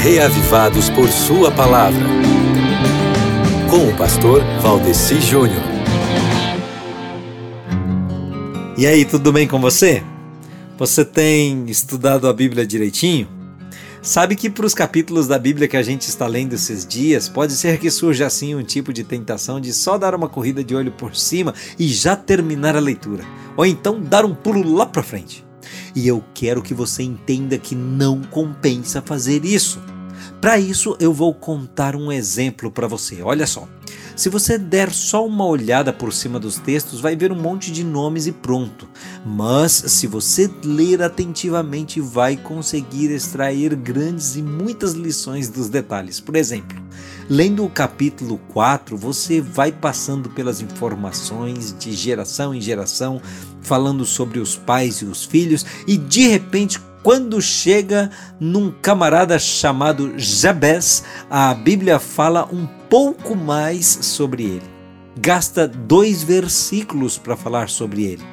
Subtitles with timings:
[0.00, 2.06] reavivados por Sua palavra.
[3.68, 5.62] Com o pastor Valdeci Júnior.
[8.78, 10.02] E aí, tudo bem com você?
[10.78, 13.28] Você tem estudado a Bíblia direitinho?
[14.00, 17.52] Sabe que para os capítulos da Bíblia que a gente está lendo esses dias, pode
[17.52, 20.92] ser que surja assim um tipo de tentação de só dar uma corrida de olho
[20.92, 23.22] por cima e já terminar a leitura,
[23.54, 25.49] ou então dar um pulo lá para frente.
[25.94, 29.80] E eu quero que você entenda que não compensa fazer isso.
[30.40, 33.22] Para isso, eu vou contar um exemplo para você.
[33.22, 33.68] Olha só.
[34.16, 37.82] Se você der só uma olhada por cima dos textos, vai ver um monte de
[37.82, 38.86] nomes e pronto.
[39.24, 46.20] Mas se você ler atentivamente, vai conseguir extrair grandes e muitas lições dos detalhes.
[46.20, 46.78] Por exemplo,
[47.30, 53.22] lendo o capítulo 4, você vai passando pelas informações de geração em geração,
[53.70, 58.10] falando sobre os pais e os filhos, e de repente quando chega
[58.40, 64.70] num camarada chamado Jabez, a Bíblia fala um pouco mais sobre ele.
[65.16, 68.24] Gasta dois versículos para falar sobre ele.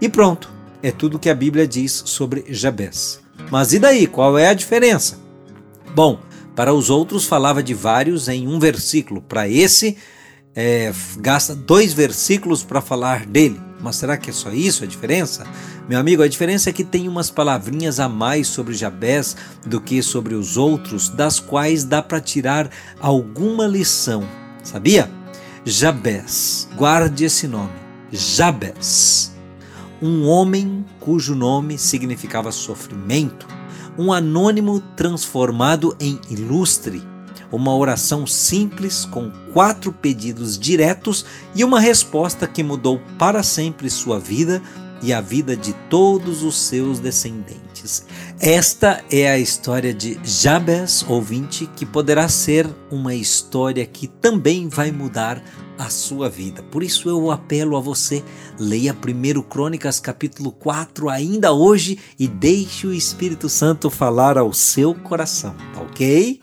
[0.00, 0.48] E pronto,
[0.80, 3.20] é tudo que a Bíblia diz sobre Jabez.
[3.50, 4.06] Mas e daí?
[4.06, 5.18] Qual é a diferença?
[5.96, 6.20] Bom,
[6.54, 9.20] para os outros falava de vários em um versículo.
[9.20, 9.96] Para esse,
[10.54, 13.60] é, gasta dois versículos para falar dele.
[13.82, 15.46] Mas será que é só isso a diferença?
[15.88, 19.36] Meu amigo, a diferença é que tem umas palavrinhas a mais sobre Jabés
[19.66, 22.70] do que sobre os outros, das quais dá para tirar
[23.00, 24.22] alguma lição.
[24.62, 25.10] Sabia?
[25.64, 27.72] Jabés, guarde esse nome.
[28.12, 29.32] Jabés.
[30.02, 33.46] Um homem cujo nome significava sofrimento,
[33.98, 37.02] um anônimo transformado em ilustre
[37.50, 44.18] uma oração simples com quatro pedidos diretos e uma resposta que mudou para sempre sua
[44.18, 44.62] vida
[45.02, 48.04] e a vida de todos os seus descendentes.
[48.38, 54.92] Esta é a história de Jabes, ouvinte, que poderá ser uma história que também vai
[54.92, 55.42] mudar
[55.78, 56.62] a sua vida.
[56.64, 58.22] Por isso eu apelo a você,
[58.58, 64.94] leia 1 Crônicas capítulo 4 ainda hoje e deixe o Espírito Santo falar ao seu
[64.94, 66.38] coração, tá ok?